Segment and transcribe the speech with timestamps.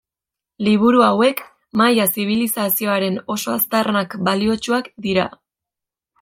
[0.67, 1.43] Liburu hauek
[1.81, 5.29] maia zibilizazioaren oso aztarnak baliotsuak dira.